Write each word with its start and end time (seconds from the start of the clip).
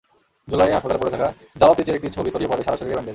জুলাইয়ে 0.51 0.75
হাসপাতালে 0.75 1.01
পড়ে 1.01 1.13
থাকা 1.15 1.27
দাওয়াবচেচের 1.61 1.97
একটি 1.97 2.09
ছবি 2.15 2.29
ছড়িয়ে 2.35 2.51
পড়ে, 2.51 2.63
সারা 2.65 2.77
শরীরে 2.79 2.95
ব্যান্ডেজ। 2.95 3.09